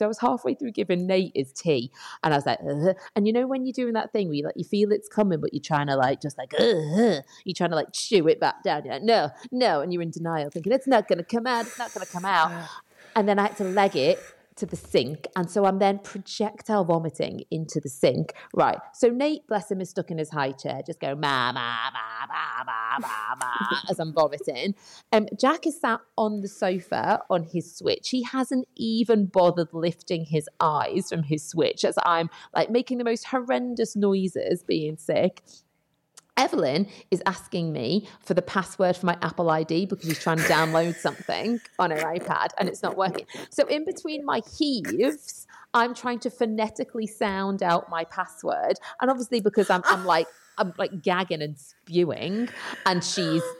So 0.00 0.06
I 0.06 0.08
was 0.08 0.18
halfway 0.18 0.54
through 0.54 0.72
giving 0.72 1.06
Nate 1.06 1.32
his 1.34 1.52
tea, 1.52 1.90
and 2.22 2.32
I 2.32 2.38
was 2.38 2.46
like, 2.46 2.58
Ugh. 2.66 2.96
and 3.14 3.26
you 3.26 3.34
know 3.34 3.46
when 3.46 3.66
you're 3.66 3.74
doing 3.74 3.92
that 3.92 4.14
thing 4.14 4.28
where 4.28 4.34
you 4.34 4.44
like 4.46 4.54
you 4.56 4.64
feel 4.64 4.92
it's 4.92 5.10
coming, 5.10 5.40
but 5.40 5.52
you're 5.52 5.60
trying 5.62 5.88
to 5.88 5.96
like 5.96 6.22
just 6.22 6.38
like, 6.38 6.54
Ugh. 6.58 7.22
you're 7.44 7.54
trying 7.54 7.68
to 7.68 7.76
like 7.76 7.92
chew 7.92 8.26
it 8.26 8.40
back 8.40 8.62
down. 8.62 8.86
You're 8.86 8.94
like, 8.94 9.02
no, 9.02 9.28
no, 9.52 9.82
and 9.82 9.92
you're 9.92 10.00
in 10.00 10.10
denial, 10.10 10.48
thinking 10.48 10.72
it's 10.72 10.86
not 10.86 11.06
going 11.06 11.18
to 11.18 11.24
come 11.24 11.46
out, 11.46 11.66
it's 11.66 11.78
not 11.78 11.92
going 11.92 12.06
to 12.06 12.10
come 12.10 12.24
out, 12.24 12.50
and 13.14 13.28
then 13.28 13.38
I 13.38 13.48
had 13.48 13.58
to 13.58 13.64
leg 13.64 13.94
it 13.94 14.18
to 14.60 14.66
the 14.66 14.76
sink, 14.76 15.26
and 15.34 15.50
so 15.50 15.64
I'm 15.64 15.78
then 15.78 15.98
projectile 15.98 16.84
vomiting 16.84 17.44
into 17.50 17.80
the 17.80 17.88
sink. 17.88 18.34
Right. 18.54 18.78
So 18.94 19.08
Nate, 19.08 19.46
bless 19.46 19.70
him, 19.70 19.80
is 19.80 19.90
stuck 19.90 20.10
in 20.10 20.18
his 20.18 20.30
high 20.30 20.52
chair, 20.52 20.80
just 20.86 21.00
going 21.00 21.18
ma 21.18 21.52
ma 21.52 21.90
ma 21.90 22.26
ma 22.28 22.64
ma 22.64 22.98
ma 23.00 23.34
ma 23.38 23.80
as 23.90 23.98
I'm 23.98 24.12
vomiting. 24.12 24.74
Um, 25.12 25.26
Jack 25.38 25.66
is 25.66 25.80
sat 25.80 26.00
on 26.16 26.42
the 26.42 26.48
sofa 26.48 27.20
on 27.28 27.44
his 27.44 27.74
switch. 27.74 28.10
He 28.10 28.22
hasn't 28.22 28.68
even 28.76 29.26
bothered 29.26 29.72
lifting 29.72 30.24
his 30.26 30.48
eyes 30.60 31.08
from 31.08 31.22
his 31.22 31.42
switch 31.42 31.84
as 31.84 31.98
I'm 32.04 32.30
like 32.54 32.70
making 32.70 32.98
the 32.98 33.04
most 33.04 33.26
horrendous 33.26 33.96
noises, 33.96 34.62
being 34.62 34.96
sick. 34.96 35.42
Evelyn 36.40 36.86
is 37.10 37.22
asking 37.26 37.70
me 37.70 38.08
for 38.20 38.32
the 38.32 38.40
password 38.40 38.96
for 38.96 39.04
my 39.04 39.16
Apple 39.20 39.50
ID 39.50 39.84
because 39.86 40.08
she's 40.08 40.18
trying 40.18 40.38
to 40.38 40.44
download 40.44 40.94
something 41.06 41.60
on 41.78 41.90
her 41.90 41.98
iPad 41.98 42.48
and 42.56 42.66
it's 42.66 42.82
not 42.82 42.96
working. 42.96 43.26
So, 43.50 43.66
in 43.66 43.84
between 43.84 44.24
my 44.24 44.40
heaves, 44.58 45.46
I'm 45.74 45.94
trying 45.94 46.18
to 46.20 46.30
phonetically 46.30 47.06
sound 47.06 47.62
out 47.62 47.90
my 47.90 48.04
password. 48.04 48.78
And 49.00 49.10
obviously, 49.10 49.40
because 49.40 49.68
I'm, 49.68 49.82
I'm 49.84 50.06
like, 50.06 50.26
I'm 50.56 50.72
like 50.78 51.02
gagging 51.02 51.42
and 51.42 51.58
spewing, 51.58 52.48
and 52.86 53.04
she's 53.04 53.42
oh 53.44 53.56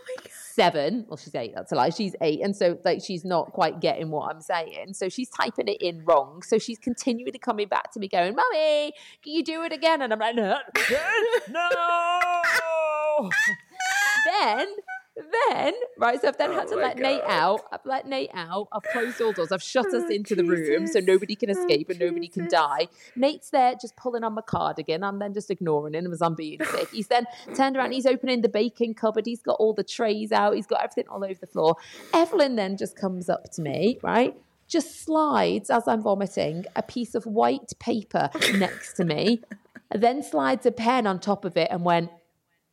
seven. 0.60 1.06
Well, 1.08 1.16
she's 1.16 1.34
eight. 1.34 1.52
That's 1.54 1.72
a 1.72 1.74
lie. 1.74 1.90
She's 1.90 2.14
eight, 2.20 2.40
and 2.42 2.54
so 2.54 2.78
like 2.84 3.02
she's 3.02 3.24
not 3.24 3.52
quite 3.52 3.80
getting 3.80 4.10
what 4.10 4.30
I'm 4.30 4.40
saying. 4.40 4.94
So 4.94 5.08
she's 5.08 5.30
typing 5.30 5.68
it 5.68 5.80
in 5.80 6.04
wrong. 6.04 6.42
So 6.42 6.58
she's 6.58 6.78
continually 6.78 7.38
coming 7.38 7.68
back 7.68 7.92
to 7.92 8.00
me, 8.00 8.08
going, 8.08 8.34
"Mummy, 8.34 8.92
can 9.22 9.32
you 9.32 9.42
do 9.42 9.62
it 9.62 9.72
again?" 9.72 10.02
And 10.02 10.12
I'm 10.12 10.18
like, 10.18 10.34
"No, 10.34 10.58
no." 11.48 13.30
then. 14.26 14.66
Then, 15.48 15.74
right, 15.98 16.20
so 16.20 16.28
I've 16.28 16.38
then 16.38 16.52
had 16.52 16.68
to 16.68 16.76
let 16.76 16.96
Nate 16.98 17.22
out. 17.26 17.60
I've 17.72 17.84
let 17.84 18.06
Nate 18.06 18.30
out. 18.34 18.68
I've 18.72 18.82
closed 18.84 19.20
all 19.20 19.32
doors. 19.32 19.52
I've 19.52 19.62
shut 19.62 19.86
us 19.86 20.10
into 20.10 20.34
the 20.34 20.44
room 20.44 20.86
so 20.86 21.00
nobody 21.00 21.34
can 21.34 21.50
escape 21.50 21.90
and 21.90 21.98
nobody 21.98 22.28
can 22.28 22.48
die. 22.48 22.88
Nate's 23.16 23.50
there 23.50 23.74
just 23.80 23.96
pulling 23.96 24.24
on 24.24 24.34
my 24.34 24.42
cardigan. 24.42 25.04
I'm 25.04 25.18
then 25.18 25.34
just 25.34 25.50
ignoring 25.50 25.94
him 25.94 26.12
as 26.12 26.22
I'm 26.22 26.34
being 26.34 26.64
sick. 26.64 26.90
He's 26.90 27.08
then 27.08 27.26
turned 27.54 27.76
around. 27.76 27.92
He's 27.92 28.06
opening 28.06 28.40
the 28.40 28.48
baking 28.48 28.94
cupboard. 28.94 29.26
He's 29.26 29.42
got 29.42 29.56
all 29.58 29.74
the 29.74 29.84
trays 29.84 30.32
out. 30.32 30.54
He's 30.54 30.66
got 30.66 30.82
everything 30.82 31.08
all 31.08 31.24
over 31.24 31.38
the 31.40 31.46
floor. 31.46 31.76
Evelyn 32.14 32.56
then 32.56 32.76
just 32.76 32.96
comes 32.96 33.28
up 33.28 33.50
to 33.52 33.62
me, 33.62 33.98
right? 34.02 34.36
Just 34.68 35.02
slides 35.04 35.68
as 35.68 35.88
I'm 35.88 36.02
vomiting 36.02 36.64
a 36.76 36.82
piece 36.82 37.14
of 37.14 37.26
white 37.26 37.72
paper 37.78 38.30
next 38.54 38.94
to 38.94 39.04
me, 39.04 39.42
then 39.90 40.22
slides 40.22 40.64
a 40.64 40.70
pen 40.70 41.06
on 41.06 41.18
top 41.18 41.44
of 41.44 41.56
it 41.56 41.68
and 41.70 41.84
went, 41.84 42.10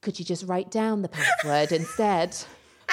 Could 0.02 0.20
you 0.20 0.26
just 0.26 0.46
write 0.48 0.70
down 0.72 1.02
the 1.02 1.10
password 1.10 1.72
instead? 1.72 2.36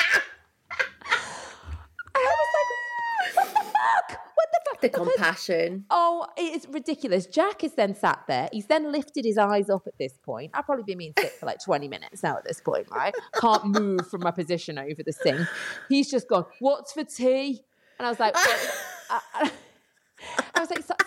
I 2.14 2.16
almost 2.16 2.50
like! 2.54 3.36
What 3.36 3.54
the 3.54 3.60
fuck? 3.60 4.20
What 4.34 4.48
the 4.52 4.60
fuck? 4.70 4.80
The 4.80 4.88
compassion. 4.88 5.84
Oh, 5.90 6.26
it's 6.36 6.66
ridiculous. 6.66 7.26
Jack 7.26 7.62
is 7.62 7.74
then 7.74 7.94
sat 7.94 8.24
there. 8.26 8.48
He's 8.52 8.66
then 8.66 8.90
lifted 8.90 9.24
his 9.24 9.38
eyes 9.38 9.68
up 9.68 9.86
at 9.86 9.98
this 9.98 10.14
point. 10.22 10.52
I've 10.54 10.64
probably 10.64 10.84
been 10.84 10.98
being 10.98 11.12
sick 11.18 11.32
for 11.32 11.46
like 11.46 11.62
20 11.62 11.88
minutes 11.88 12.22
now 12.22 12.36
at 12.38 12.44
this 12.44 12.60
point, 12.60 12.88
right? 12.90 13.14
Can't 13.34 13.66
move 13.66 14.08
from 14.08 14.22
my 14.22 14.30
position 14.30 14.78
over 14.78 15.02
the 15.04 15.12
sink. 15.12 15.46
He's 15.88 16.10
just 16.10 16.28
gone, 16.28 16.46
What's 16.60 16.92
for 16.92 17.04
tea? 17.04 17.62
And 17.98 18.06
I 18.06 18.10
was 18.10 18.18
like, 18.18 18.34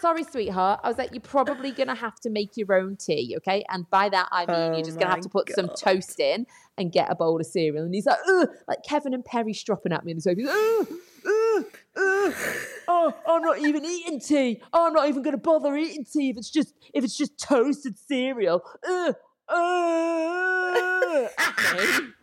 sorry, 0.07 0.23
sweetheart. 0.23 0.79
I 0.84 0.88
was 0.88 0.97
like, 0.97 1.12
you're 1.12 1.19
probably 1.19 1.72
going 1.72 1.88
to 1.88 1.95
have 1.95 2.18
to 2.22 2.29
make 2.29 2.56
your 2.56 2.73
own 2.73 2.95
tea, 2.95 3.35
okay? 3.38 3.66
And 3.69 3.90
by 3.90 4.07
that, 4.09 4.29
I 4.31 4.45
mean, 4.45 4.75
you're 4.75 4.85
just 4.85 4.97
going 4.97 5.09
to 5.09 5.16
have 5.16 5.23
to 5.23 5.29
put 5.29 5.50
some 5.51 5.69
toast 5.78 6.19
in 6.19 6.45
and 6.78 6.94
get 6.94 7.12
a 7.12 7.16
bowl 7.16 7.40
of 7.40 7.45
cereal. 7.45 7.84
And 7.84 7.94
he's 7.94 8.06
like, 8.06 8.19
Ugh, 8.28 8.47
like 8.69 8.84
Kevin 8.88 9.13
and 9.13 9.25
Perry 9.25 9.53
stropping 9.53 9.91
at 9.91 10.06
me 10.06 10.12
in 10.12 10.17
the 10.17 10.22
sofa. 10.22 10.40
He's 10.40 10.47
like, 10.47 10.56
"Ugh, 10.56 10.88
ugh, 11.25 11.66
ugh. 11.97 12.34
Oh, 12.88 13.13
I'm 13.28 13.41
not 13.41 13.59
even 13.59 13.84
eating 13.84 14.22
tea. 14.22 14.62
Oh, 14.72 14.88
I'm 14.88 14.94
not 14.94 15.09
even 15.09 15.23
going 15.23 15.35
to 15.35 15.41
bother 15.41 15.75
eating 15.75 16.06
tea 16.06 16.29
if 16.29 16.38
it's 16.38 16.50
just 16.50 16.73
if 16.94 17.03
it's 17.03 17.17
just 17.17 17.38
toasted 17.38 18.00
cereal. 18.00 18.63
Ugh, 18.88 19.16
ugh. 19.50 21.29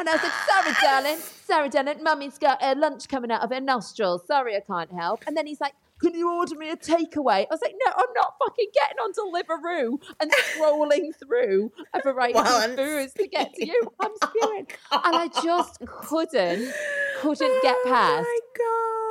And 0.00 0.08
I 0.08 0.12
was 0.12 0.22
like, 0.22 0.32
sorry, 0.48 0.74
darling. 0.80 1.18
Sorry, 1.44 1.68
darling. 1.68 2.04
Mummy's 2.04 2.38
got 2.38 2.62
uh, 2.62 2.74
lunch 2.76 3.08
coming 3.08 3.32
out 3.32 3.42
of 3.42 3.50
her 3.50 3.60
nostrils. 3.60 4.24
Sorry, 4.28 4.54
I 4.54 4.60
can't 4.60 4.92
help. 4.92 5.24
And 5.26 5.36
then 5.36 5.48
he's 5.48 5.60
like, 5.60 5.72
can 6.00 6.14
you 6.14 6.30
order 6.32 6.54
me 6.56 6.70
a 6.70 6.76
takeaway? 6.76 7.42
I 7.42 7.46
was 7.50 7.60
like, 7.62 7.74
no, 7.84 7.92
I'm 7.96 8.12
not 8.14 8.34
fucking 8.38 8.68
getting 8.74 8.98
on 8.98 9.12
Deliveroo 9.12 9.98
and 10.20 10.30
scrolling 10.32 11.10
through 11.26 11.72
a 11.94 12.00
variety 12.02 12.38
of 12.38 12.74
foods 12.76 13.12
to 13.14 13.26
get 13.26 13.54
to 13.54 13.66
you. 13.66 13.92
I'm 14.00 14.12
spewing. 14.24 14.66
And 14.92 15.16
I 15.16 15.28
just 15.42 15.80
couldn't, 15.86 16.72
couldn't 17.20 17.62
get 17.62 17.76
past 17.84 18.26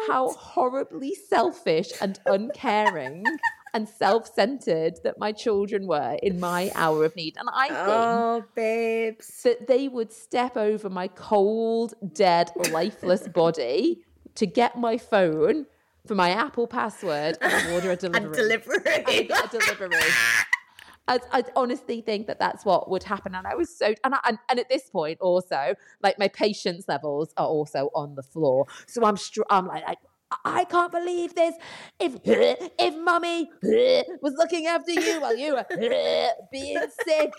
how 0.07 0.29
horribly 0.31 1.13
selfish 1.15 1.91
and 2.01 2.19
uncaring 2.27 3.23
and 3.73 3.89
self-centered 3.89 4.99
that 5.03 5.19
my 5.19 5.31
children 5.31 5.87
were 5.87 6.17
in 6.23 6.39
my 6.39 6.71
hour 6.75 7.03
of 7.03 7.15
need. 7.15 7.35
And 7.37 7.49
I 7.53 7.67
think 7.67 7.79
Oh, 7.79 8.43
babes. 8.55 9.41
that 9.43 9.67
they 9.67 9.87
would 9.87 10.13
step 10.13 10.55
over 10.55 10.89
my 10.89 11.07
cold, 11.09 11.93
dead, 12.13 12.51
lifeless 12.71 13.27
body 13.27 14.03
to 14.35 14.45
get 14.45 14.77
my 14.77 14.97
phone 14.97 15.65
for 16.07 16.15
my 16.15 16.29
Apple 16.31 16.67
password 16.67 17.37
and 17.41 17.73
order 17.73 17.91
a 17.91 17.95
delivery. 17.95 18.25
And 18.25 18.33
delivery. 18.33 18.79
And 18.85 19.31
a 19.31 19.47
delivery. 19.47 19.89
I, 21.09 21.19
I 21.31 21.43
honestly 21.55 22.01
think 22.01 22.27
that 22.27 22.39
that's 22.39 22.65
what 22.65 22.89
would 22.89 23.03
happen, 23.03 23.33
and 23.33 23.47
I 23.47 23.55
was 23.55 23.75
so 23.75 23.93
and, 24.03 24.15
I, 24.15 24.19
and 24.25 24.37
and 24.49 24.59
at 24.59 24.67
this 24.69 24.89
point 24.89 25.19
also 25.21 25.75
like 26.03 26.19
my 26.19 26.27
patience 26.27 26.85
levels 26.87 27.33
are 27.37 27.47
also 27.47 27.89
on 27.95 28.15
the 28.15 28.23
floor. 28.23 28.65
So 28.87 29.05
I'm 29.05 29.17
str- 29.17 29.41
I'm 29.49 29.67
like. 29.67 29.83
I, 29.87 29.95
I 30.43 30.65
can't 30.65 30.91
believe 30.91 31.35
this. 31.35 31.55
If 32.01 32.17
if 32.25 32.95
mummy 32.97 33.49
was 34.21 34.33
looking 34.37 34.67
after 34.67 34.91
you 34.91 35.21
while 35.21 35.37
you 35.37 35.53
were 35.53 35.65
being 36.51 36.81
sick, 37.05 37.31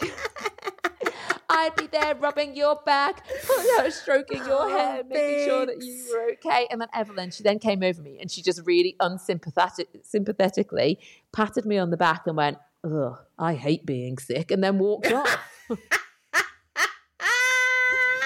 I'd 1.51 1.75
be 1.77 1.87
there 1.87 2.15
rubbing 2.15 2.55
your 2.55 2.79
back, 2.85 3.25
stroking 3.91 4.45
your 4.45 4.69
hair, 4.69 5.03
making 5.05 5.47
sure 5.47 5.67
that 5.67 5.83
you 5.83 6.07
were 6.13 6.33
okay. 6.33 6.67
And 6.71 6.81
then 6.81 6.89
Evelyn, 6.95 7.31
she 7.31 7.43
then 7.43 7.59
came 7.59 7.83
over 7.83 8.03
me 8.03 8.19
and 8.21 8.31
she 8.31 8.43
just 8.43 8.61
really 8.67 8.97
unsympathetic, 9.01 9.89
sympathetically 10.03 10.99
patted 11.33 11.65
me 11.65 11.79
on 11.79 11.91
the 11.91 11.97
back 11.97 12.27
and 12.27 12.37
went, 12.37 12.59
"Ugh, 12.85 13.19
I 13.39 13.55
hate 13.55 13.87
being 13.87 14.19
sick," 14.19 14.51
and 14.51 14.63
then 14.63 14.79
walked 14.79 15.11
off. 15.11 15.39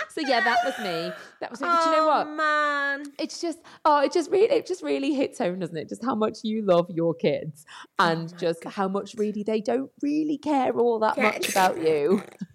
so 0.08 0.20
yeah, 0.20 0.40
that 0.40 0.58
was 0.64 0.78
me. 0.78 1.12
That 1.40 1.50
was 1.50 1.60
me. 1.60 1.68
But 1.68 1.84
you 1.84 1.90
know 1.92 2.06
what? 2.06 2.26
Oh, 2.26 2.30
man. 2.30 3.04
It's 3.18 3.40
just 3.40 3.58
oh, 3.84 4.02
it 4.02 4.12
just 4.12 4.30
really 4.30 4.52
it 4.52 4.66
just 4.66 4.82
really 4.82 5.14
hits 5.14 5.38
home, 5.38 5.60
doesn't 5.60 5.76
it? 5.76 5.88
Just 5.88 6.04
how 6.04 6.14
much 6.14 6.38
you 6.42 6.62
love 6.62 6.90
your 6.90 7.14
kids 7.14 7.64
Oh 7.98 8.06
and 8.06 8.36
just 8.38 8.64
how 8.64 8.88
much 8.88 9.14
really 9.16 9.42
they 9.42 9.60
don't 9.60 9.90
really 10.02 10.38
care 10.38 10.72
all 10.72 10.98
that 11.00 11.16
much 11.16 11.48
about 11.48 11.78
you. 11.78 12.22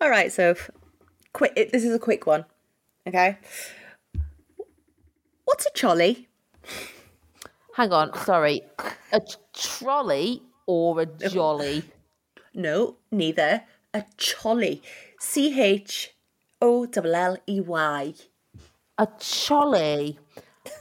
All 0.00 0.10
right, 0.10 0.32
so 0.32 0.54
quick. 1.32 1.54
This 1.54 1.84
is 1.84 1.94
a 1.94 1.98
quick 1.98 2.26
one. 2.26 2.44
Okay. 3.06 3.38
What's 5.44 5.66
a 5.66 5.70
cholly? 5.70 6.26
Hang 7.74 7.92
on, 7.92 8.16
sorry. 8.18 8.62
A 9.12 9.20
t- 9.20 9.36
trolley 9.54 10.42
or 10.66 11.00
a 11.00 11.06
oh. 11.06 11.28
jolly? 11.28 11.82
No, 12.54 12.96
neither. 13.10 13.62
A 13.94 14.04
cholly. 14.18 14.82
C 15.20 15.60
H 15.60 16.14
O 16.60 16.88
L 16.94 17.14
L 17.14 17.38
E 17.48 17.60
Y. 17.60 18.14
A 18.98 19.06
cholly. 19.06 20.18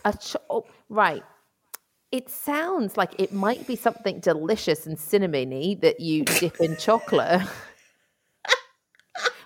A 0.04 0.14
cho- 0.14 0.42
oh, 0.50 0.66
right. 0.90 1.24
It 2.12 2.30
sounds 2.30 2.96
like 2.96 3.20
it 3.20 3.34
might 3.34 3.68
be 3.68 3.76
something 3.76 4.22
delicious 4.22 4.88
and 4.88 4.98
cinnamony 4.98 5.80
that 5.82 6.00
you 6.00 6.24
dip 6.24 6.62
in 6.62 6.78
chocolate. 6.78 7.42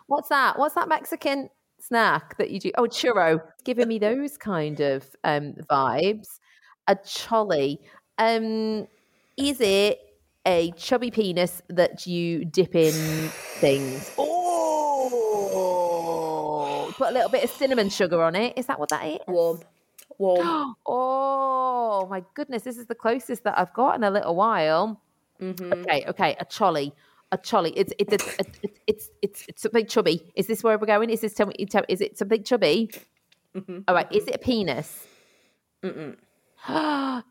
What's 0.07 0.29
that? 0.29 0.59
What's 0.59 0.75
that 0.75 0.87
Mexican 0.87 1.49
snack 1.79 2.37
that 2.37 2.51
you 2.51 2.59
do? 2.59 2.71
Oh, 2.77 2.83
churro. 2.83 3.41
Giving 3.63 3.87
me 3.87 3.97
those 3.97 4.37
kind 4.37 4.79
of 4.79 5.09
um, 5.23 5.55
vibes. 5.69 6.37
A 6.87 6.95
cholly. 6.95 7.79
Um, 8.19 8.87
is 9.37 9.59
it 9.59 9.99
a 10.45 10.71
chubby 10.73 11.09
penis 11.09 11.63
that 11.69 12.05
you 12.05 12.45
dip 12.45 12.75
in 12.75 12.93
things? 12.93 14.11
Oh, 14.19 14.31
put 16.95 17.09
a 17.09 17.13
little 17.13 17.29
bit 17.29 17.43
of 17.43 17.49
cinnamon 17.49 17.89
sugar 17.89 18.21
on 18.21 18.35
it. 18.35 18.53
Is 18.55 18.67
that 18.67 18.79
what 18.79 18.89
that 18.89 19.03
is? 19.05 19.17
Warm. 19.27 19.61
Warm. 20.21 20.75
Oh 22.03 22.07
my 22.09 22.23
goodness, 22.33 22.63
this 22.63 22.77
is 22.77 22.87
the 22.87 22.95
closest 22.95 23.43
that 23.43 23.59
I've 23.59 23.73
got 23.73 23.95
in 23.95 24.03
a 24.03 24.09
little 24.09 24.35
while. 24.35 24.99
Mm-hmm. 25.39 25.73
Okay, 25.73 26.05
okay, 26.07 26.35
a 26.39 26.45
cholly, 26.45 26.93
a 27.31 27.37
cholly. 27.37 27.73
It's 27.75 27.93
it's 27.99 28.13
it's 28.13 28.35
it's 28.39 28.59
it's, 28.87 29.09
it's, 29.21 29.45
it's 29.49 29.61
something 29.61 29.85
chubby. 29.85 30.31
Is 30.35 30.47
this 30.47 30.63
where 30.63 30.77
we're 30.79 30.87
going? 30.87 31.09
Is 31.09 31.21
this 31.21 31.33
tell 31.33 31.47
me? 31.47 31.65
Tell, 31.65 31.83
is 31.89 32.01
it 32.01 32.17
something 32.17 32.43
chubby? 32.43 32.89
Mm-hmm. 33.55 33.79
All 33.87 33.93
right. 33.93 34.11
Is 34.11 34.27
it 34.27 34.35
a 34.35 34.39
penis? 34.39 35.05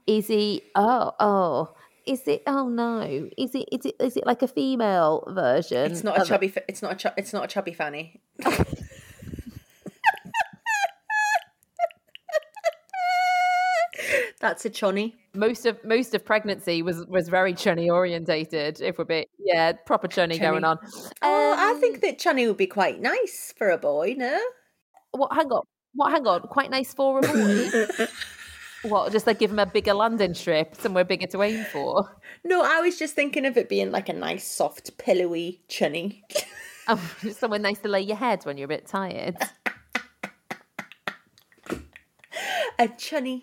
is 0.07 0.27
he? 0.29 0.63
Oh 0.75 1.13
oh. 1.19 1.75
Is 2.07 2.27
it? 2.27 2.43
Oh 2.47 2.69
no! 2.69 3.29
Is 3.37 3.55
it? 3.55 3.69
Is 3.73 3.87
it? 3.87 3.95
Is 3.99 4.17
it 4.17 4.27
like 4.27 4.43
a 4.43 4.49
female 4.49 5.25
version? 5.29 5.91
It's 5.91 6.05
not 6.05 6.21
a 6.21 6.25
chubby. 6.25 6.53
It's 6.69 6.83
not 6.83 6.93
a. 6.93 6.97
Chu- 6.97 7.15
it's 7.17 7.33
not 7.33 7.45
a 7.45 7.49
chubby 7.49 7.73
fanny. 7.73 8.21
That's 14.41 14.65
a 14.65 14.71
chonny. 14.71 15.15
most 15.35 15.67
of 15.67 15.79
most 15.85 16.15
of 16.15 16.25
pregnancy 16.25 16.83
was 16.83 17.05
was 17.07 17.29
very 17.29 17.53
chunny 17.53 17.89
orientated. 17.93 18.81
If 18.81 18.97
we're 18.99 19.05
bit, 19.05 19.29
yeah, 19.39 19.73
proper 19.73 20.09
chunny, 20.09 20.41
going 20.41 20.65
on. 20.65 20.79
Oh, 21.23 21.55
I 21.59 21.73
Um, 21.73 21.81
think 21.81 22.01
that 22.01 22.19
chunny 22.19 22.47
would 22.49 22.57
be 22.57 22.67
quite 22.67 23.01
nice 23.01 23.53
for 23.57 23.69
a 23.71 23.77
boy. 23.79 24.15
No. 24.17 24.41
What? 25.13 25.33
Hang 25.35 25.49
on. 25.53 25.63
What? 25.95 26.13
Hang 26.13 26.27
on. 26.27 26.41
Quite 26.43 26.71
nice 26.71 26.95
for 26.95 27.19
a 27.19 27.23
boy. 27.23 28.07
what? 28.89 29.13
Just 29.13 29.27
like 29.27 29.39
give 29.39 29.51
him 29.51 29.59
a 29.59 29.67
bigger 29.67 29.93
landing 29.93 30.33
strip, 30.33 30.75
somewhere 30.75 31.05
bigger 31.05 31.27
to 31.27 31.43
aim 31.43 31.65
for. 31.67 32.09
No, 32.43 32.63
I 32.63 32.81
was 32.81 32.99
just 32.99 33.15
thinking 33.15 33.45
of 33.45 33.59
it 33.59 33.69
being 33.69 33.91
like 33.93 34.09
a 34.09 34.15
nice, 34.15 34.47
soft, 34.47 34.97
pillowy 34.97 35.61
chunny. 35.69 36.23
Oh, 36.89 36.97
somewhere 37.33 37.59
nice 37.61 37.81
to 37.81 37.89
lay 37.89 38.01
your 38.01 38.17
head 38.17 38.45
when 38.45 38.57
you're 38.57 38.65
a 38.65 38.69
bit 38.69 38.87
tired. 38.87 39.37
a 42.79 42.89
chunny. 42.89 43.43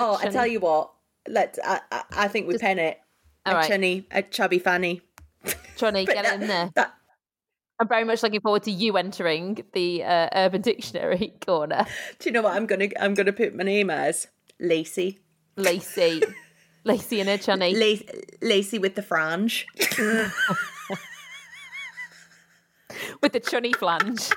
Oh, 0.00 0.18
I 0.20 0.26
tell 0.28 0.46
you 0.46 0.60
what. 0.60 0.90
Let's. 1.28 1.58
I, 1.62 1.80
I, 1.92 2.02
I 2.12 2.28
think 2.28 2.48
we 2.48 2.56
pen 2.58 2.78
it. 2.78 2.98
a 3.46 3.54
right. 3.54 3.70
chunny, 3.70 4.04
a 4.10 4.22
chubby 4.22 4.58
fanny. 4.58 5.02
But 5.80 5.94
get 5.94 6.22
that- 6.24 6.40
in 6.42 6.48
there. 6.48 6.70
that- 6.74 6.94
I'm 7.78 7.88
very 7.88 8.04
much 8.04 8.22
looking 8.22 8.42
forward 8.42 8.64
to 8.64 8.70
you 8.70 8.98
entering 8.98 9.64
the 9.72 10.04
uh, 10.04 10.28
Urban 10.34 10.60
Dictionary 10.60 11.32
corner. 11.46 11.86
do 12.18 12.28
you 12.28 12.32
know 12.34 12.42
what 12.42 12.54
I'm 12.54 12.66
gonna? 12.66 12.88
I'm 13.00 13.14
gonna 13.14 13.32
put 13.32 13.54
my 13.54 13.62
name 13.64 13.88
as 13.88 14.26
Lacey. 14.60 15.20
Lacey, 15.56 16.22
Lacey 16.84 17.20
and 17.20 17.28
her 17.30 17.38
chunny. 17.38 17.72
La- 17.74 18.46
Lacey 18.46 18.78
with 18.78 18.94
the 18.96 19.02
frange. 19.02 19.64
with 23.22 23.32
the 23.32 23.40
chunny 23.40 23.74
flange. 23.74 24.28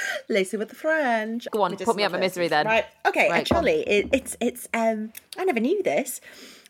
Lacey 0.28 0.56
with 0.56 0.68
the 0.68 0.74
frange. 0.74 1.46
Go 1.50 1.62
on, 1.62 1.76
put 1.76 1.96
me 1.96 2.04
out 2.04 2.14
of 2.14 2.20
misery 2.20 2.48
then. 2.48 2.66
Right. 2.66 2.84
Okay. 3.06 3.28
Right, 3.30 3.50
a 3.50 3.54
go 3.54 3.60
It, 3.64 4.08
it's 4.12 4.36
it's 4.40 4.68
um. 4.74 5.12
I 5.38 5.44
never 5.44 5.60
knew 5.60 5.82
this. 5.82 6.20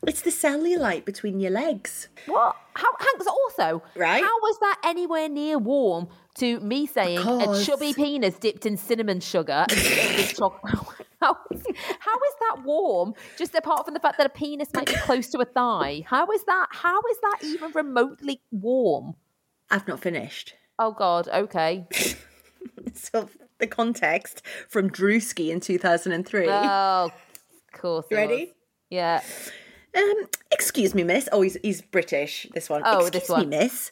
It's 0.07 0.23
the 0.23 0.31
cellulite 0.31 1.05
between 1.05 1.41
your 1.41 1.51
legs. 1.51 2.09
What? 2.27 2.57
How? 2.75 2.89
Hanks 2.99 3.27
also. 3.27 3.83
Right. 3.97 4.23
How 4.23 4.39
was 4.41 4.59
that 4.61 4.81
anywhere 4.85 5.29
near 5.29 5.59
warm 5.59 6.09
to 6.37 6.61
me 6.61 6.87
saying 6.87 7.19
a 7.19 7.65
chubby 7.65 7.95
penis 7.95 8.39
dipped 8.39 8.67
in 8.67 8.77
cinnamon 8.77 9.21
sugar 9.21 9.65
and 9.69 9.83
dipped 9.83 10.31
in 10.31 10.37
chocolate? 10.37 11.07
How 11.21 11.35
how 11.35 12.15
is 12.15 12.35
that 12.41 12.63
warm? 12.65 13.15
Just 13.39 13.55
apart 13.55 13.87
from 13.87 13.95
the 13.95 14.01
fact 14.01 14.19
that 14.19 14.27
a 14.27 14.31
penis 14.31 14.69
might 14.75 14.87
be 14.87 14.95
close 14.97 15.29
to 15.31 15.39
a 15.39 15.47
thigh. 15.47 16.05
How 16.07 16.31
is 16.31 16.45
that? 16.45 16.67
How 16.71 17.01
is 17.11 17.19
that 17.23 17.39
even 17.43 17.73
remotely 17.73 18.43
warm? 18.51 19.15
I've 19.71 19.89
not 19.89 20.01
finished. 20.01 20.55
Oh 20.79 20.93
God. 20.93 21.29
Okay. 21.29 21.87
So 22.97 23.29
the 23.59 23.67
context 23.67 24.43
from 24.69 24.91
Drewski 24.91 25.51
in 25.51 25.61
2003. 25.61 26.47
Oh, 26.49 27.11
cool. 27.73 28.05
ready? 28.11 28.55
Yeah. 28.91 29.23
Um, 29.97 30.27
excuse 30.51 30.95
me, 30.95 31.05
miss. 31.05 31.29
Oh, 31.33 31.43
he's, 31.43 31.57
he's 31.63 31.81
British, 31.83 32.47
this 32.55 32.69
one. 32.69 32.83
Oh, 32.85 33.07
excuse 33.07 33.23
this 33.23 33.29
one. 33.31 33.49
me, 33.49 33.57
miss. 33.59 33.91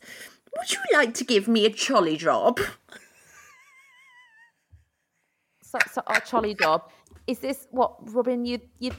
Would 0.57 0.71
you 0.73 0.79
like 0.93 1.15
to 1.15 1.25
give 1.25 1.49
me 1.49 1.67
a 1.67 1.71
cholly 1.71 2.17
job? 2.17 2.61
So, 5.63 5.79
so 5.93 6.03
our 6.07 6.21
trolley 6.21 6.55
job 6.55 6.91
is 7.27 7.41
this 7.41 7.67
what 7.71 7.97
rubbing 8.13 8.45
your 8.47 8.61
your 8.79 8.93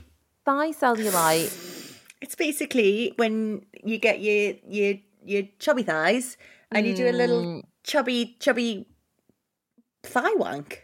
thigh 0.46 0.72
cellulite? 0.72 1.94
It's 2.22 2.36
basically 2.36 3.14
when 3.16 3.66
you 3.84 3.98
get 3.98 4.20
your 4.22 4.56
your 4.68 4.96
your 5.24 5.44
chubby 5.60 5.84
thighs 5.84 6.38
and 6.72 6.86
you 6.86 6.96
do 6.96 7.06
a 7.08 7.12
Mm. 7.12 7.18
little 7.18 7.62
chubby 7.84 8.36
chubby 8.40 8.88
thigh 10.06 10.34
wank. 10.36 10.84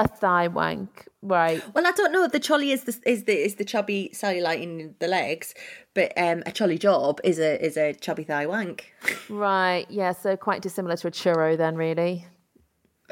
A 0.00 0.08
thigh 0.08 0.48
wank, 0.48 1.06
right? 1.22 1.62
Well, 1.72 1.86
I 1.86 1.92
don't 1.92 2.10
know. 2.10 2.26
The 2.26 2.40
cholly 2.40 2.72
is 2.72 2.82
the 2.82 3.00
is 3.06 3.24
the 3.24 3.32
is 3.32 3.54
the 3.54 3.64
chubby 3.64 4.10
cellulite 4.12 4.60
in 4.60 4.96
the 4.98 5.06
legs, 5.06 5.54
but 5.94 6.12
um, 6.16 6.42
a 6.46 6.50
cholly 6.50 6.80
job 6.80 7.20
is 7.22 7.38
a 7.38 7.64
is 7.64 7.76
a 7.76 7.94
chubby 7.94 8.24
thigh 8.24 8.46
wank. 8.46 8.92
Right. 9.28 9.86
Yeah. 9.88 10.10
So 10.12 10.36
quite 10.36 10.62
dissimilar 10.62 10.96
to 10.96 11.06
a 11.06 11.10
churro, 11.12 11.56
then, 11.56 11.76
really. 11.76 12.26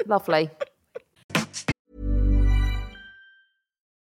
Lovely. 0.05 0.49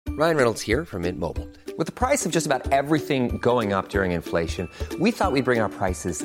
Ryan 0.09 0.37
Reynolds 0.37 0.61
here 0.61 0.85
from 0.85 1.03
Mint 1.03 1.19
Mobile. 1.19 1.49
With 1.79 1.87
the 1.87 1.93
price 1.93 2.27
of 2.27 2.33
just 2.33 2.45
about 2.45 2.71
everything 2.71 3.39
going 3.39 3.73
up 3.73 3.89
during 3.89 4.13
inflation, 4.13 4.69
we 4.99 5.11
thought 5.11 5.33
we'd 5.33 5.45
bring 5.45 5.61
our 5.61 5.71
prices 5.71 6.25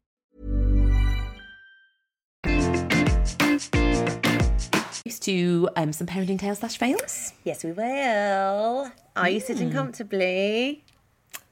To 5.21 5.69
um, 5.75 5.93
some 5.93 6.07
parenting 6.07 6.39
tales 6.39 6.59
slash 6.59 6.77
fails. 6.77 7.33
Yes, 7.43 7.63
we 7.63 7.71
will. 7.71 8.91
Are 9.15 9.29
you 9.29 9.39
sitting 9.39 9.71
comfortably? 9.71 10.83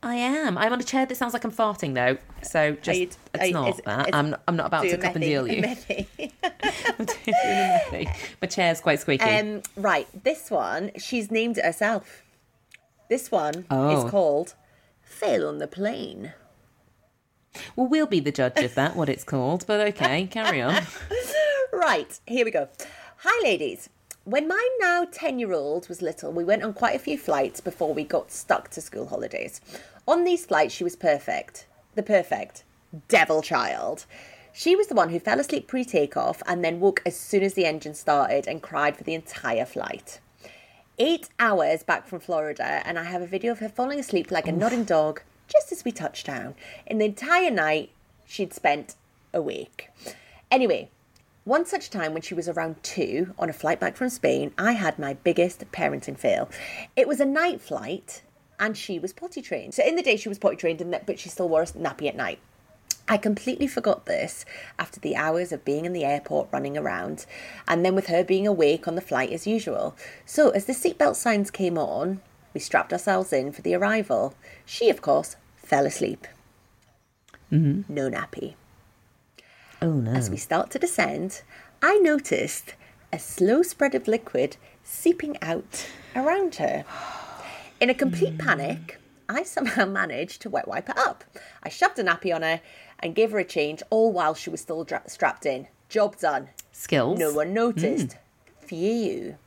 I 0.01 0.15
am. 0.15 0.57
I'm 0.57 0.71
on 0.71 0.79
a 0.79 0.83
chair 0.83 1.05
that 1.05 1.15
sounds 1.15 1.33
like 1.33 1.43
I'm 1.43 1.51
farting 1.51 1.93
though, 1.93 2.17
so 2.41 2.71
just 2.81 2.99
you- 2.99 3.09
it's 3.33 3.47
you- 3.47 3.53
not 3.53 3.69
is- 3.69 3.81
that. 3.85 4.07
is- 4.07 4.15
I'm 4.15 4.29
not, 4.31 4.41
I'm 4.47 4.55
not 4.55 4.67
about 4.67 4.83
to 4.83 4.97
cup 4.97 5.15
and 5.15 5.23
deal 5.23 5.45
you. 5.47 5.61
I'm 6.93 7.05
doing 7.05 7.35
a. 7.35 8.15
My 8.41 8.47
chair's 8.47 8.79
quite 8.79 8.99
squeaky. 9.01 9.25
um, 9.25 9.61
right, 9.75 10.07
this 10.23 10.49
one, 10.49 10.91
she's 10.97 11.29
named 11.31 11.57
it 11.57 11.65
herself. 11.65 12.23
This 13.09 13.29
one 13.31 13.65
Oh. 13.69 14.05
is 14.05 14.09
called 14.11 14.55
Fail 15.01 15.47
on 15.47 15.57
the 15.57 15.67
Plane. 15.67 16.33
well, 17.75 17.87
we'll 17.87 18.05
be 18.07 18.19
the 18.21 18.31
judge 18.31 18.57
of 18.59 18.75
that, 18.75 18.95
what 18.95 19.09
it's 19.09 19.23
called. 19.25 19.65
But 19.67 19.81
okay, 19.89 20.27
carry 20.27 20.61
on. 20.61 20.81
Right, 21.71 22.19
here 22.25 22.43
we 22.45 22.51
go. 22.51 22.67
Hi, 23.23 23.43
ladies. 23.43 23.89
When 24.23 24.47
my 24.47 24.69
now 24.79 25.05
10 25.11 25.39
year 25.39 25.51
old 25.51 25.89
was 25.89 26.01
little, 26.01 26.31
we 26.31 26.45
went 26.45 26.63
on 26.63 26.71
quite 26.71 26.95
a 26.95 26.99
few 26.99 27.17
flights 27.17 27.59
before 27.59 27.93
we 27.93 28.05
got 28.05 28.31
stuck 28.31 28.69
to 28.69 28.79
school 28.79 29.07
holidays. 29.07 29.59
On 30.07 30.23
these 30.23 30.45
flights, 30.45 30.73
she 30.73 30.85
was 30.85 30.95
perfect. 30.95 31.67
The 31.95 32.01
perfect 32.01 32.63
devil 33.09 33.41
child. 33.41 34.05
She 34.53 34.73
was 34.73 34.87
the 34.87 34.95
one 34.95 35.09
who 35.09 35.19
fell 35.19 35.41
asleep 35.41 35.67
pre 35.67 35.83
takeoff 35.83 36.41
and 36.47 36.63
then 36.63 36.79
woke 36.79 37.01
as 37.05 37.19
soon 37.19 37.43
as 37.43 37.55
the 37.55 37.65
engine 37.65 37.93
started 37.93 38.47
and 38.47 38.61
cried 38.61 38.95
for 38.95 39.03
the 39.03 39.15
entire 39.15 39.65
flight. 39.65 40.21
Eight 40.97 41.27
hours 41.41 41.83
back 41.83 42.07
from 42.07 42.21
Florida, 42.21 42.81
and 42.85 42.97
I 42.97 43.03
have 43.03 43.21
a 43.21 43.27
video 43.27 43.51
of 43.51 43.59
her 43.59 43.67
falling 43.67 43.99
asleep 43.99 44.31
like 44.31 44.47
a 44.47 44.53
nodding 44.53 44.85
dog 44.85 45.23
just 45.49 45.73
as 45.73 45.83
we 45.83 45.91
touched 45.91 46.25
down. 46.25 46.55
In 46.87 46.99
the 46.99 47.05
entire 47.05 47.51
night, 47.51 47.89
she'd 48.25 48.53
spent 48.53 48.95
awake. 49.33 49.89
Anyway, 50.49 50.89
one 51.49 51.65
such 51.65 51.89
time 51.89 52.13
when 52.13 52.21
she 52.21 52.35
was 52.35 52.47
around 52.47 52.81
two 52.83 53.33
on 53.39 53.49
a 53.49 53.53
flight 53.53 53.79
back 53.79 53.97
from 53.97 54.09
Spain, 54.09 54.53
I 54.55 54.73
had 54.73 54.99
my 54.99 55.15
biggest 55.15 55.59
parenting 55.71 56.17
fail. 56.17 56.47
It 56.95 57.07
was 57.07 57.19
a 57.19 57.25
night 57.25 57.59
flight 57.59 58.21
and 58.59 58.77
she 58.77 58.99
was 58.99 59.13
potty 59.13 59.41
trained. 59.41 59.73
So 59.73 59.83
in 59.83 59.95
the 59.95 60.03
day 60.03 60.15
she 60.15 60.29
was 60.29 60.37
potty 60.37 60.57
trained, 60.57 60.79
and 60.79 60.93
that, 60.93 61.07
but 61.07 61.17
she 61.17 61.27
still 61.27 61.49
wore 61.49 61.63
a 61.63 61.65
nappy 61.65 62.07
at 62.07 62.15
night. 62.15 62.37
I 63.07 63.17
completely 63.17 63.65
forgot 63.65 64.05
this 64.05 64.45
after 64.77 64.99
the 64.99 65.15
hours 65.15 65.51
of 65.51 65.65
being 65.65 65.85
in 65.85 65.93
the 65.93 66.05
airport 66.05 66.49
running 66.51 66.77
around, 66.77 67.25
and 67.67 67.83
then 67.83 67.95
with 67.95 68.07
her 68.07 68.23
being 68.23 68.45
awake 68.45 68.87
on 68.87 68.93
the 68.93 69.01
flight 69.01 69.31
as 69.31 69.47
usual. 69.47 69.95
So, 70.25 70.51
as 70.51 70.65
the 70.65 70.73
seatbelt 70.73 71.15
signs 71.15 71.49
came 71.49 71.79
on, 71.79 72.21
we 72.53 72.59
strapped 72.59 72.93
ourselves 72.93 73.33
in 73.33 73.51
for 73.53 73.63
the 73.63 73.73
arrival. 73.73 74.35
She, 74.65 74.91
of 74.91 75.01
course, 75.01 75.35
fell 75.55 75.87
asleep. 75.87 76.27
Mm-hmm. 77.51 77.91
No 77.91 78.11
nappy. 78.11 78.53
Oh 79.81 79.93
no. 79.93 80.11
As 80.11 80.29
we 80.29 80.37
start 80.37 80.71
to 80.71 80.79
descend, 80.79 81.41
I 81.81 81.97
noticed 81.99 82.75
a 83.13 83.19
slow 83.19 83.61
spread 83.61 83.95
of 83.95 84.07
liquid 84.07 84.57
seeping 84.83 85.37
out 85.41 85.87
around 86.15 86.55
her. 86.55 86.83
In 87.79 87.89
a 87.89 87.93
complete 87.93 88.33
hmm. 88.33 88.45
panic, 88.45 88.99
I 89.29 89.43
somehow 89.43 89.85
managed 90.01 90.41
to 90.41 90.49
wet 90.49 90.67
wipe 90.67 90.87
her 90.87 90.99
up. 90.99 91.23
I 91.63 91.69
shoved 91.69 91.97
a 91.99 92.03
nappy 92.03 92.35
on 92.35 92.41
her 92.41 92.59
and 92.99 93.15
gave 93.15 93.31
her 93.31 93.39
a 93.39 93.45
change, 93.45 93.81
all 93.89 94.11
while 94.11 94.33
she 94.33 94.49
was 94.49 94.59
still 94.59 94.83
dra- 94.83 95.07
strapped 95.07 95.45
in. 95.45 95.67
Job 95.87 96.17
done. 96.17 96.49
Skills. 96.73 97.17
No 97.17 97.31
one 97.31 97.53
noticed. 97.53 98.13
Hmm. 98.13 98.65
Phew. 98.65 99.37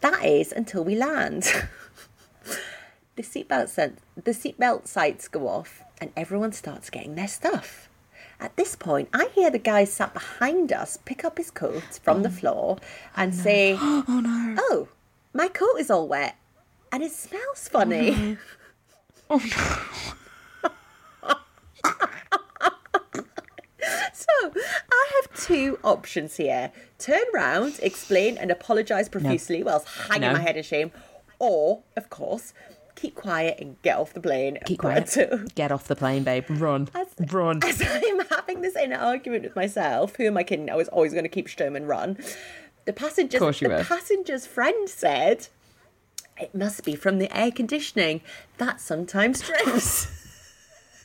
That 0.00 0.24
is 0.24 0.52
until 0.52 0.82
we 0.84 0.94
land. 0.94 1.42
the 3.16 3.22
seatbelt 3.22 3.68
sen- 3.68 3.98
the 4.16 4.30
seatbelt 4.30 4.86
sights 4.86 5.28
go 5.28 5.46
off, 5.48 5.82
and 6.00 6.12
everyone 6.16 6.52
starts 6.52 6.88
getting 6.88 7.14
their 7.14 7.28
stuff. 7.28 7.89
At 8.40 8.56
this 8.56 8.74
point, 8.74 9.10
I 9.12 9.28
hear 9.34 9.50
the 9.50 9.58
guy 9.58 9.84
sat 9.84 10.14
behind 10.14 10.72
us 10.72 10.98
pick 11.04 11.24
up 11.26 11.36
his 11.36 11.50
coat 11.50 12.00
from 12.02 12.22
the 12.22 12.30
oh. 12.30 12.32
floor 12.32 12.78
oh, 12.80 12.84
and 13.14 13.34
say, 13.34 13.76
"Oh 13.80 14.04
no! 14.08 14.56
Oh, 14.58 14.88
my 15.34 15.48
coat 15.48 15.76
is 15.78 15.90
all 15.90 16.08
wet, 16.08 16.36
and 16.90 17.02
it 17.02 17.12
smells 17.12 17.68
oh, 17.68 17.78
funny." 17.78 18.38
Oh 19.32 19.36
no. 19.36 20.70
So 24.12 24.52
I 24.90 25.10
have 25.22 25.40
two 25.40 25.78
options 25.84 26.36
here: 26.36 26.72
turn 26.98 27.22
round, 27.32 27.78
explain, 27.80 28.36
and 28.38 28.50
apologise 28.50 29.08
profusely 29.08 29.62
whilst 29.62 29.86
hanging 30.08 30.22
No. 30.22 30.32
my 30.32 30.40
head 30.40 30.56
in 30.56 30.64
shame, 30.64 30.90
or, 31.38 31.82
of 31.96 32.10
course, 32.10 32.52
keep 33.00 33.14
quiet 33.14 33.58
and 33.60 33.80
get 33.82 33.96
off 33.98 34.12
the 34.12 34.20
plane. 34.20 34.58
Keep 34.66 34.80
quiet. 34.80 35.12
But, 35.16 35.54
Get 35.54 35.72
off 35.72 35.88
the 35.88 35.96
plane, 35.96 36.22
babe. 36.22 36.44
Run. 36.48 36.88
as, 36.94 37.08
Run. 37.32 37.60
As 37.64 37.82
I'm 37.82 38.26
having 38.26 38.60
this 38.60 38.76
inner 38.76 38.96
argument 38.96 39.44
with 39.44 39.56
myself, 39.56 40.16
who 40.16 40.26
am 40.26 40.36
I 40.36 40.42
kidding? 40.42 40.70
I 40.70 40.76
was 40.76 40.88
always 40.88 41.12
going 41.12 41.24
to 41.24 41.30
keep 41.30 41.48
Sturm 41.48 41.76
and 41.76 41.88
run. 41.88 42.18
The 42.84 42.92
passenger's, 42.92 43.60
the 43.60 43.68
were. 43.68 43.84
passenger's 43.84 44.46
friend 44.46 44.88
said, 44.88 45.48
"It 46.40 46.54
must 46.54 46.84
be 46.84 46.96
from 46.96 47.18
the 47.18 47.34
air 47.36 47.50
conditioning 47.50 48.20
that 48.58 48.80
sometimes 48.80 49.42
drips." 49.42 50.08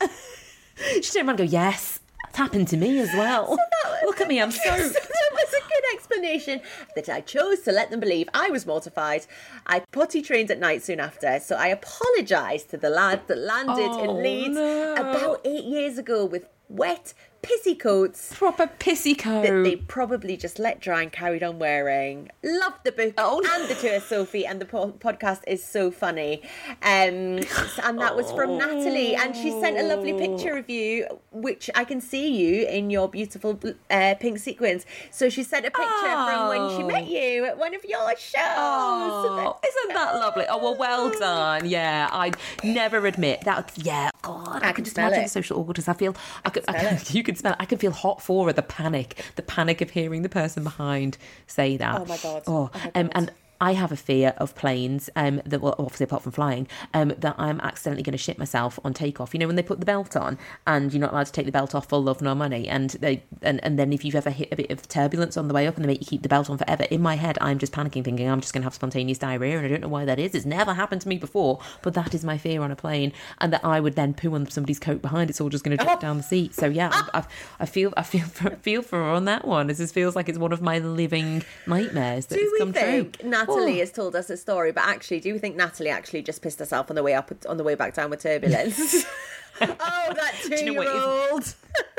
She 1.02 1.20
around 1.20 1.30
and 1.30 1.38
go, 1.38 1.44
yes. 1.44 2.00
It's 2.28 2.38
happened 2.38 2.68
to 2.70 2.78
me 2.78 3.00
as 3.00 3.14
well. 3.14 3.58
Look 4.06 4.20
at 4.20 4.28
me, 4.28 4.42
I'm 4.42 4.52
so 4.52 4.60
soaked. 4.60 4.94
that 4.94 5.30
was 5.32 5.54
a 5.54 5.62
good 5.62 5.84
explanation 6.24 6.62
that 6.96 7.10
I 7.10 7.22
chose 7.22 7.62
to 7.62 7.72
let 7.72 7.92
them 7.92 8.00
believe 8.00 8.30
I 8.34 8.50
was 8.50 8.66
mortified. 8.66 9.26
I 9.68 9.82
potty 9.92 10.22
trained 10.22 10.52
at 10.52 10.60
night 10.60 10.84
soon 10.84 11.00
after, 11.00 11.40
so 11.40 11.56
I 11.56 11.68
apologised 11.68 12.70
to 12.72 12.78
the 12.78 12.90
lad 12.90 13.22
that 13.28 13.38
landed 13.38 13.90
Oh, 13.92 14.04
in 14.04 14.24
Leeds 14.24 14.56
no. 14.56 14.94
about 14.96 15.42
eight 15.46 15.66
years 15.66 15.98
ago 15.98 16.26
with 16.26 16.46
wet 16.70 17.14
pissy 17.44 17.78
coats 17.78 18.34
Proper 18.36 18.66
pissy 18.80 19.16
that 19.24 19.64
they 19.64 19.76
probably 19.76 20.36
just 20.36 20.58
let 20.58 20.80
dry 20.80 21.04
and 21.04 21.12
carried 21.12 21.44
on 21.44 21.60
wearing. 21.60 22.32
Love 22.44 22.74
the 22.84 22.92
book 22.92 23.14
Oh, 23.20 23.40
and 23.54 23.70
the 23.70 23.76
tour, 23.76 24.00
Sophie, 24.00 24.48
and 24.48 24.60
the 24.60 24.66
po- 24.66 24.94
podcast 24.94 25.42
is 25.46 25.64
so 25.64 25.92
funny. 25.92 26.42
Um, 26.82 27.40
and 27.84 28.00
that 28.00 28.16
was 28.16 28.32
from 28.32 28.58
Natalie, 28.58 29.16
and 29.16 29.36
she 29.36 29.52
sent 29.52 29.78
a 29.78 29.84
lovely 29.84 30.14
picture 30.14 30.58
of 30.58 30.70
you, 30.72 31.06
which 31.32 31.70
I 31.76 31.84
can 31.84 32.02
see 32.02 32.36
you 32.36 32.66
in 32.66 32.90
your 32.90 33.08
beautiful 33.08 33.60
uh, 33.92 34.16
pink 34.20 34.40
sequins. 34.40 34.88
So 35.12 35.30
she 35.30 35.44
sent 35.44 35.68
a 35.68 35.72
picture 35.72 35.86
from 36.02 36.48
when 36.50 36.76
she 36.78 36.84
met 36.84 37.08
you 37.08 37.46
at 37.46 37.60
one 37.60 37.76
of 37.76 37.86
your 37.86 38.10
shows. 38.18 38.42
Oh, 38.58 39.60
isn't 39.68 39.94
that 39.94 40.16
lovely? 40.16 40.46
Oh 40.50 40.58
well, 40.58 40.78
well 40.78 41.12
done. 41.12 41.70
Yeah, 41.70 42.10
I 42.12 42.32
never 42.64 43.06
admit 43.06 43.42
that. 43.42 43.72
Yeah, 43.76 44.10
God, 44.24 44.64
I, 44.64 44.70
I 44.70 44.72
can 44.72 44.76
can 44.76 44.84
just 44.86 44.98
imagine 44.98 45.20
it. 45.20 45.24
the 45.24 45.30
social 45.30 45.60
awkwardness. 45.60 45.88
I 45.88 45.94
feel, 45.94 46.16
I 46.44 46.50
I 46.55 46.55
can, 46.64 46.96
it. 46.96 47.14
you 47.14 47.24
can 47.24 47.36
smell. 47.36 47.54
it. 47.54 47.58
I 47.60 47.66
can 47.66 47.78
feel 47.78 47.92
hot 47.92 48.22
for 48.22 48.46
her. 48.48 48.54
The 48.54 48.62
panic, 48.62 49.24
the 49.36 49.42
panic 49.42 49.82
of 49.82 49.92
hearing 49.92 50.22
the 50.22 50.30
person 50.30 50.64
behind 50.64 51.18
say 51.48 51.78
that. 51.78 52.02
Oh 52.02 52.06
my 52.06 52.18
God. 52.18 52.44
Oh, 52.48 52.70
Oh 52.74 52.80
my 52.84 52.92
um, 53.02 53.10
and. 53.14 53.32
I 53.62 53.74
have 53.74 53.92
a 53.92 53.96
fear 53.96 54.34
of 54.38 54.56
planes 54.56 55.10
um, 55.16 55.42
that, 55.46 55.62
well, 55.62 55.76
obviously 55.80 56.06
apart 56.06 56.24
from 56.24 56.32
flying, 56.32 56.68
um, 56.94 57.14
that 57.18 57.36
I'm 57.38 57.60
accidentally 57.62 58.04
going 58.04 58.14
to 58.14 58.18
shit 58.18 58.38
myself 58.38 58.80
on 58.84 58.94
takeoff. 58.94 59.34
You 59.34 59.40
know, 59.40 59.48
when 59.48 59.56
they 59.56 59.64
put 59.64 59.80
the 59.80 59.86
belt 59.86 60.16
on 60.16 60.38
and 60.68 60.94
you're 60.94 61.02
not 61.02 61.12
allowed 61.12 61.28
to 61.28 61.32
take 61.32 61.46
the 61.46 61.52
belt 61.52 61.74
off 61.74 61.90
for 61.90 62.00
love 62.00 62.22
nor 62.22 62.36
money, 62.36 62.68
and 62.68 62.92
they 62.92 63.24
and, 63.42 63.64
and 63.64 63.80
then 63.80 63.94
if 63.94 64.04
you've 64.04 64.16
ever 64.16 64.30
hit 64.30 64.50
a 64.52 64.56
bit 64.56 64.72
of 64.72 64.88
turbulence 64.88 65.38
on 65.38 65.48
the 65.48 65.54
way 65.54 65.68
up 65.68 65.76
and 65.76 65.84
they 65.84 65.88
make 65.88 66.02
you 66.02 66.08
keep 66.08 66.24
the 66.24 66.30
belt 66.30 66.50
on 66.50 66.58
forever, 66.58 66.84
in 66.84 67.02
my 67.02 67.16
head 67.16 67.38
I'm 67.42 67.60
just 67.60 67.72
panicking, 67.72 68.04
thinking 68.04 68.30
I'm 68.30 68.42
just 68.42 68.54
going 68.54 68.62
to 68.62 68.66
have 68.66 68.74
spontaneous 68.74 69.18
diarrhea, 69.18 69.58
and 69.58 69.66
I 69.66 69.70
don't 69.70 69.82
know 69.82 69.88
why 69.88 70.06
that 70.06 70.20
is. 70.20 70.36
It's 70.36 70.46
never 70.46 70.74
happened 70.74 71.02
to 71.02 71.08
me 71.08 71.18
before, 71.18 71.60
but 71.82 71.94
that 71.94 72.14
is 72.14 72.24
my 72.24 72.38
fear 72.38 72.62
on 72.62 72.72
a 72.72 72.76
plane, 72.76 73.14
and 73.40 73.54
that 73.54 73.64
I 73.64 73.80
would 73.80 73.96
then 73.96 74.14
poo 74.14 74.34
on 74.36 74.50
somebody's 74.50 74.80
coat 74.80 75.02
behind. 75.02 75.30
It's 75.30 75.40
all 75.40 75.50
just 75.50 75.64
going 75.64 75.78
to 75.78 75.84
drip 75.84 76.00
down 76.00 76.18
the 76.18 76.24
seat. 76.24 76.54
So 76.54 76.68
yeah, 76.68 76.90
I, 76.92 77.20
I, 77.20 77.26
I 77.62 77.66
feel 77.66 77.94
I 77.96 78.04
feel 78.04 78.26
for, 78.26 78.50
feel 78.62 78.82
for 78.82 79.00
her 79.00 79.10
on 79.10 79.26
that 79.26 79.46
one. 79.46 79.68
This 79.68 79.78
just 79.78 79.94
feels 79.94 80.16
like 80.16 80.30
it's 80.30 80.38
one 80.38 80.52
of 80.52 80.62
my 80.62 80.80
living 80.80 81.44
nightmares 81.68 82.26
that 82.28 82.36
Do 82.36 82.42
has 82.42 82.52
we 82.52 82.60
come 82.60 82.74
think 82.74 83.18
true. 83.20 83.30
Natalie 83.48 83.78
Oh. 83.78 83.80
has 83.80 83.92
told 83.92 84.16
us 84.16 84.30
a 84.30 84.38
story? 84.38 84.72
But 84.72 84.86
actually, 84.86 85.20
do 85.20 85.30
you 85.30 85.40
think 85.40 85.56
Natalie 85.56 85.90
actually 85.90 86.22
just 86.22 86.42
pissed 86.42 86.60
herself 86.60 86.90
on 86.90 86.96
the 86.96 87.04
way 87.04 87.14
up, 87.14 87.32
on 87.48 87.58
the 87.58 87.64
way 87.64 87.76
back 87.76 87.94
down 87.94 88.10
with 88.10 88.22
turbulence? 88.22 89.06
oh, 89.62 89.68
that 89.80 90.34
you 90.44 90.50
know 90.50 90.84
two-year-old. 90.84 91.56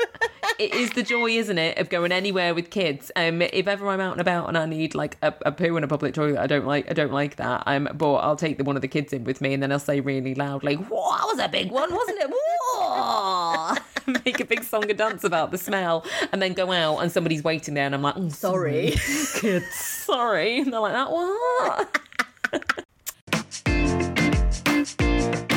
it 0.59 0.75
is 0.75 0.91
the 0.91 1.01
joy, 1.01 1.27
isn't 1.31 1.57
it, 1.57 1.79
of 1.79 1.89
going 1.89 2.11
anywhere 2.11 2.53
with 2.53 2.69
kids. 2.69 3.11
Um, 3.15 3.41
if 3.41 3.67
ever 3.67 3.87
I'm 3.89 3.99
out 3.99 4.11
and 4.11 4.21
about 4.21 4.47
and 4.47 4.55
I 4.55 4.67
need 4.67 4.93
like 4.93 5.17
a, 5.23 5.33
a 5.43 5.51
poo 5.51 5.75
in 5.75 5.83
a 5.83 5.87
public 5.87 6.13
toilet, 6.13 6.37
I 6.37 6.45
don't 6.45 6.67
like 6.67 6.87
I 6.87 6.93
don't 6.93 7.11
like 7.11 7.37
that. 7.37 7.63
Um, 7.65 7.89
but 7.95 8.13
I'll 8.17 8.35
take 8.35 8.59
the 8.59 8.63
one 8.63 8.75
of 8.75 8.83
the 8.83 8.87
kids 8.87 9.11
in 9.11 9.23
with 9.23 9.41
me, 9.41 9.55
and 9.55 9.63
then 9.63 9.71
I'll 9.71 9.79
say 9.79 10.01
really 10.01 10.35
loud, 10.35 10.63
like, 10.63 10.77
"Whoa, 10.85 11.17
that 11.17 11.25
was 11.25 11.39
a 11.39 11.47
big 11.49 11.71
one, 11.71 11.91
wasn't 11.91 12.19
it?" 12.21 12.29
Whoa! 12.29 13.75
make 14.25 14.39
a 14.39 14.45
big 14.45 14.63
song 14.63 14.89
and 14.89 14.97
dance 14.97 15.23
about 15.23 15.51
the 15.51 15.57
smell, 15.57 16.05
and 16.31 16.41
then 16.41 16.53
go 16.53 16.71
out 16.71 16.99
and 16.99 17.11
somebody's 17.11 17.43
waiting 17.43 17.73
there, 17.73 17.85
and 17.85 17.93
I'm 17.93 18.01
like, 18.01 18.15
oh, 18.17 18.29
sorry, 18.29 18.91
mm, 18.91 18.99
sorry. 18.99 19.41
kids, 19.41 19.75
sorry. 19.75 20.59
And 20.59 20.71
they're 20.73 20.79
like, 20.79 20.93
that 20.93 21.11
what? 21.11 21.99